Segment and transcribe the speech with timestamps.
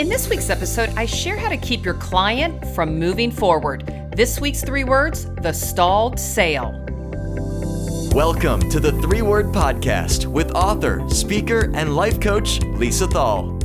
[0.00, 3.84] In this week's episode, I share how to keep your client from moving forward.
[4.16, 6.72] This week's three words the stalled sale.
[8.14, 13.59] Welcome to the Three Word Podcast with author, speaker, and life coach Lisa Thal.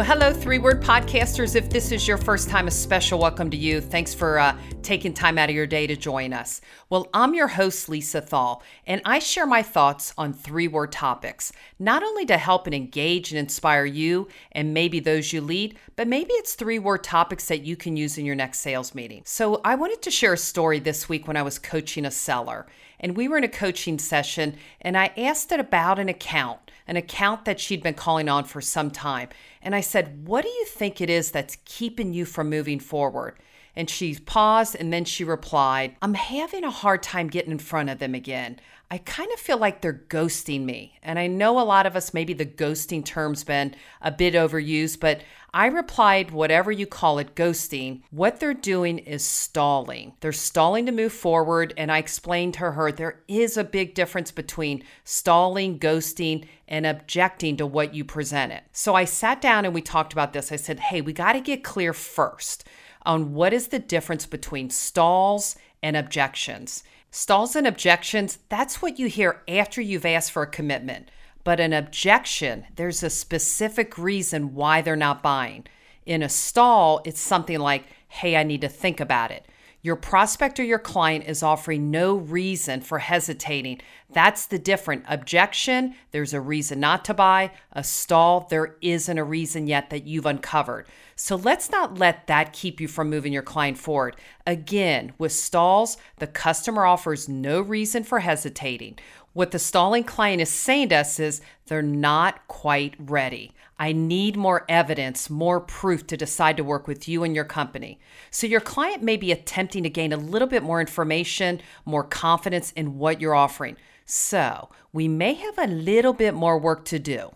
[0.00, 1.54] Well, hello, three word podcasters.
[1.54, 3.82] If this is your first time, a special welcome to you.
[3.82, 6.62] Thanks for uh, taking time out of your day to join us.
[6.88, 11.52] Well, I'm your host, Lisa Thal, and I share my thoughts on three word topics,
[11.78, 16.08] not only to help and engage and inspire you and maybe those you lead, but
[16.08, 19.20] maybe it's three word topics that you can use in your next sales meeting.
[19.26, 22.66] So I wanted to share a story this week when I was coaching a seller,
[23.00, 26.96] and we were in a coaching session, and I asked it about an account an
[26.96, 29.28] account that she'd been calling on for some time.
[29.62, 33.38] And I said, What do you think it is that's keeping you from moving forward?
[33.76, 37.90] And she paused and then she replied, I'm having a hard time getting in front
[37.90, 38.58] of them again.
[38.90, 40.98] I kind of feel like they're ghosting me.
[41.00, 44.98] And I know a lot of us, maybe the ghosting term's been a bit overused,
[44.98, 45.20] but
[45.52, 50.12] I replied, whatever you call it, ghosting, what they're doing is stalling.
[50.20, 51.74] They're stalling to move forward.
[51.76, 57.56] And I explained to her there is a big difference between stalling, ghosting, and objecting
[57.56, 58.62] to what you presented.
[58.72, 60.52] So I sat down and we talked about this.
[60.52, 62.64] I said, hey, we got to get clear first
[63.02, 66.84] on what is the difference between stalls and objections.
[67.10, 71.10] Stalls and objections, that's what you hear after you've asked for a commitment.
[71.42, 75.66] But an objection, there's a specific reason why they're not buying.
[76.04, 79.46] In a stall, it's something like, hey, I need to think about it.
[79.82, 83.80] Your prospect or your client is offering no reason for hesitating.
[84.12, 85.94] That's the different objection.
[86.10, 87.52] There's a reason not to buy.
[87.72, 90.86] A stall, there isn't a reason yet that you've uncovered.
[91.22, 94.16] So let's not let that keep you from moving your client forward.
[94.46, 98.98] Again, with stalls, the customer offers no reason for hesitating.
[99.34, 103.52] What the stalling client is saying to us is they're not quite ready.
[103.78, 108.00] I need more evidence, more proof to decide to work with you and your company.
[108.30, 112.72] So, your client may be attempting to gain a little bit more information, more confidence
[112.72, 113.76] in what you're offering.
[114.06, 117.32] So, we may have a little bit more work to do.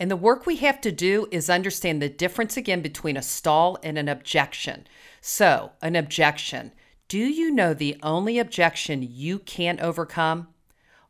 [0.00, 3.78] And the work we have to do is understand the difference again between a stall
[3.82, 4.86] and an objection.
[5.20, 6.72] So, an objection.
[7.08, 10.48] Do you know the only objection you can't overcome?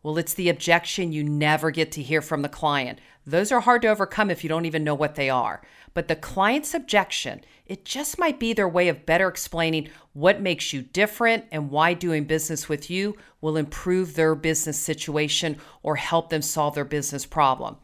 [0.02, 3.00] Well, it's the objection you never get to hear from the client.
[3.26, 5.60] Those are hard to overcome if you don't even know what they are.
[5.92, 10.72] But the client's objection, it just might be their way of better explaining what makes
[10.72, 16.30] you different and why doing business with you will improve their business situation or help
[16.30, 17.76] them solve their business problem.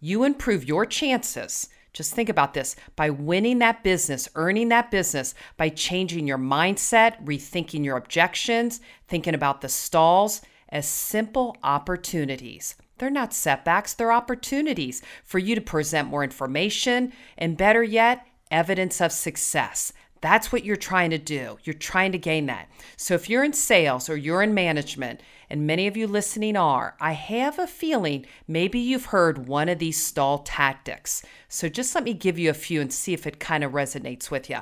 [0.00, 1.68] You improve your chances.
[1.92, 7.22] Just think about this by winning that business, earning that business, by changing your mindset,
[7.24, 10.40] rethinking your objections, thinking about the stalls
[10.70, 12.76] as simple opportunities.
[12.98, 19.00] They're not setbacks, they're opportunities for you to present more information and, better yet, evidence
[19.00, 19.92] of success.
[20.20, 21.58] That's what you're trying to do.
[21.64, 22.68] You're trying to gain that.
[22.96, 26.94] So, if you're in sales or you're in management, and many of you listening are,
[27.00, 31.24] I have a feeling maybe you've heard one of these stall tactics.
[31.48, 34.30] So, just let me give you a few and see if it kind of resonates
[34.30, 34.60] with you.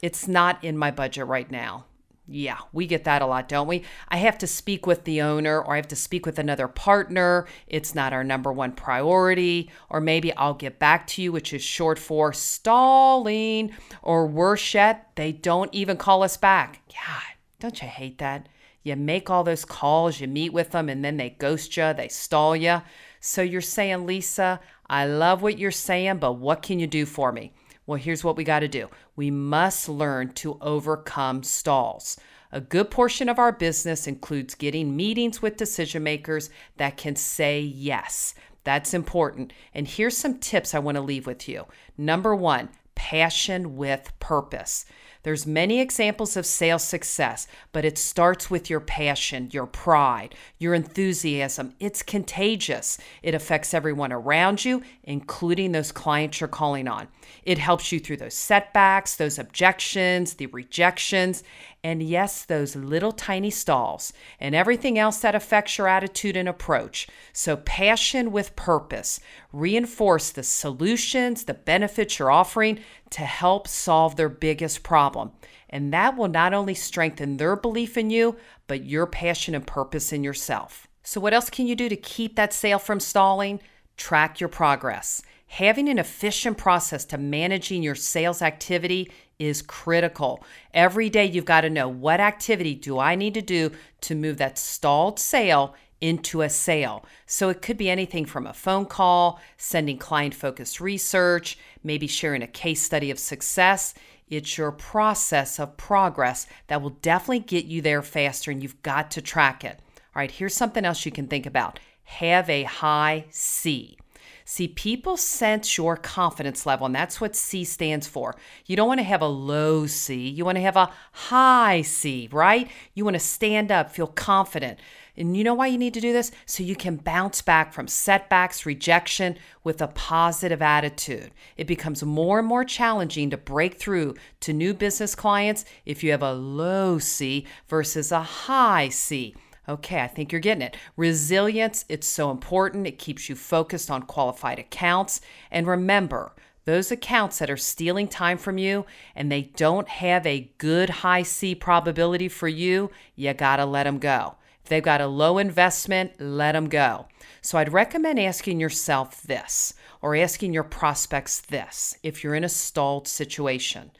[0.00, 1.84] It's not in my budget right now.
[2.28, 3.82] Yeah, we get that a lot, don't we?
[4.08, 7.46] I have to speak with the owner or I have to speak with another partner.
[7.66, 9.70] It's not our number one priority.
[9.90, 13.72] Or maybe I'll get back to you, which is short for stalling.
[14.02, 16.80] Or worse yet, they don't even call us back.
[16.88, 17.22] God,
[17.58, 18.48] don't you hate that?
[18.82, 22.08] You make all those calls, you meet with them, and then they ghost you, they
[22.08, 22.82] stall you.
[23.20, 27.32] So you're saying, Lisa, I love what you're saying, but what can you do for
[27.32, 27.52] me?
[27.86, 32.18] Well, here's what we got to do we must learn to overcome stalls.
[32.50, 37.60] A good portion of our business includes getting meetings with decision makers that can say
[37.60, 38.34] yes.
[38.64, 39.52] That's important.
[39.74, 41.64] And here's some tips I want to leave with you.
[41.96, 42.68] Number one,
[43.02, 44.84] passion with purpose.
[45.24, 50.72] There's many examples of sales success, but it starts with your passion, your pride, your
[50.72, 51.74] enthusiasm.
[51.80, 52.98] It's contagious.
[53.20, 57.08] It affects everyone around you, including those clients you're calling on.
[57.42, 61.42] It helps you through those setbacks, those objections, the rejections,
[61.84, 67.08] and yes, those little tiny stalls and everything else that affects your attitude and approach.
[67.32, 69.18] So, passion with purpose.
[69.52, 72.78] Reinforce the solutions, the benefits you're offering
[73.10, 75.32] to help solve their biggest problem.
[75.68, 78.36] And that will not only strengthen their belief in you,
[78.68, 80.86] but your passion and purpose in yourself.
[81.02, 83.60] So, what else can you do to keep that sale from stalling?
[83.96, 85.20] Track your progress.
[85.52, 90.42] Having an efficient process to managing your sales activity is critical.
[90.72, 93.70] Every day you've got to know what activity do I need to do
[94.00, 97.04] to move that stalled sale into a sale.
[97.26, 102.42] So it could be anything from a phone call, sending client focused research, maybe sharing
[102.42, 103.92] a case study of success.
[104.30, 109.10] It's your process of progress that will definitely get you there faster, and you've got
[109.10, 109.80] to track it.
[109.98, 113.98] All right, here's something else you can think about have a high C.
[114.44, 118.34] See, people sense your confidence level, and that's what C stands for.
[118.66, 122.28] You don't want to have a low C, you want to have a high C,
[122.32, 122.70] right?
[122.94, 124.78] You want to stand up, feel confident.
[125.16, 126.32] And you know why you need to do this?
[126.46, 131.32] So you can bounce back from setbacks, rejection with a positive attitude.
[131.56, 136.12] It becomes more and more challenging to break through to new business clients if you
[136.12, 139.34] have a low C versus a high C.
[139.68, 140.76] Okay, I think you're getting it.
[140.96, 142.86] Resilience, it's so important.
[142.86, 145.20] It keeps you focused on qualified accounts.
[145.50, 150.50] And remember, those accounts that are stealing time from you and they don't have a
[150.58, 154.36] good high C probability for you, you got to let them go.
[154.62, 157.06] If they've got a low investment, let them go.
[157.40, 162.48] So I'd recommend asking yourself this or asking your prospects this if you're in a
[162.48, 163.90] stalled situation.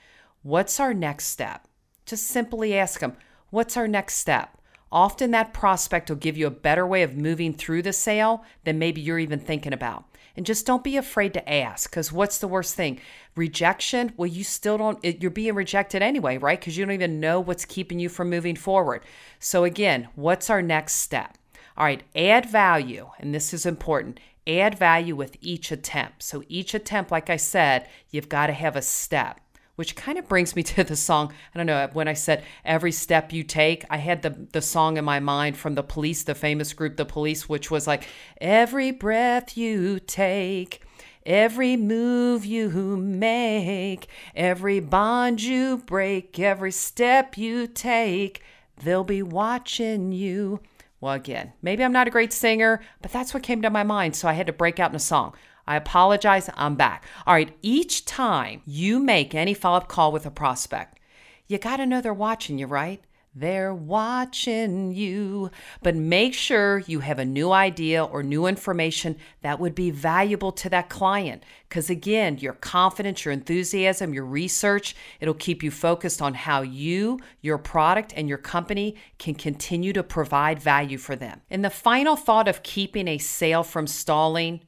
[0.42, 1.66] What's our next step?
[2.04, 3.16] Just simply ask them,
[3.50, 4.56] What's our next step?
[4.92, 8.78] Often that prospect will give you a better way of moving through the sale than
[8.78, 10.04] maybe you're even thinking about.
[10.36, 13.00] And just don't be afraid to ask because what's the worst thing?
[13.34, 14.12] Rejection?
[14.16, 16.60] Well, you still don't, you're being rejected anyway, right?
[16.60, 19.02] Because you don't even know what's keeping you from moving forward.
[19.38, 21.38] So, again, what's our next step?
[21.76, 24.20] All right, add value, and this is important.
[24.46, 26.22] Add value with each attempt.
[26.22, 29.40] So, each attempt, like I said, you've got to have a step
[29.76, 31.32] which kind of brings me to the song.
[31.54, 34.96] I don't know, when I said every step you take, I had the, the song
[34.96, 38.06] in my mind from the police, the famous group, the police, which was like,
[38.40, 40.82] every breath you take.
[41.24, 48.42] Every move you make, every bond you break, every step you take,
[48.82, 50.58] they'll be watching you.
[51.00, 54.16] Well, again, maybe I'm not a great singer, but that's what came to my mind,
[54.16, 55.34] so I had to break out in a song.
[55.66, 56.50] I apologize.
[56.56, 57.04] I'm back.
[57.26, 57.56] All right.
[57.62, 60.98] Each time you make any follow up call with a prospect,
[61.46, 63.02] you got to know they're watching you, right?
[63.34, 65.50] They're watching you.
[65.82, 70.52] But make sure you have a new idea or new information that would be valuable
[70.52, 71.42] to that client.
[71.68, 77.18] Because again, your confidence, your enthusiasm, your research, it'll keep you focused on how you,
[77.40, 81.40] your product, and your company can continue to provide value for them.
[81.48, 84.60] And the final thought of keeping a sale from stalling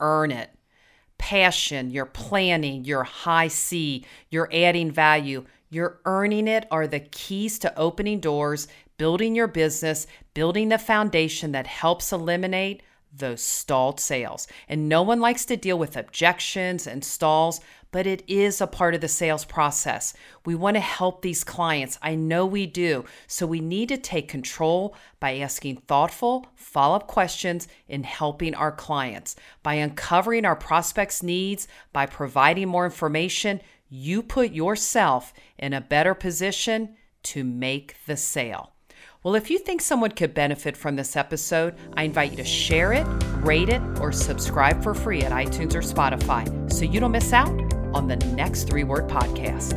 [0.00, 0.50] earn it.
[1.18, 7.58] Passion, you're planning, your high C, you're adding value, you're earning it are the keys
[7.58, 14.46] to opening doors, building your business, building the foundation that helps eliminate those stalled sales.
[14.68, 18.94] And no one likes to deal with objections and stalls, but it is a part
[18.94, 20.14] of the sales process.
[20.44, 21.98] We want to help these clients.
[22.02, 23.04] I know we do.
[23.26, 28.72] So we need to take control by asking thoughtful follow up questions in helping our
[28.72, 29.36] clients.
[29.62, 36.14] By uncovering our prospects' needs, by providing more information, you put yourself in a better
[36.14, 38.72] position to make the sale.
[39.22, 42.92] Well, if you think someone could benefit from this episode, I invite you to share
[42.92, 43.06] it,
[43.38, 47.67] rate it, or subscribe for free at iTunes or Spotify so you don't miss out
[47.94, 49.72] on the next three word podcast.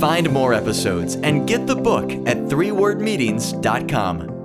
[0.00, 4.35] Find more episodes and get the book at threewordmeetings.com.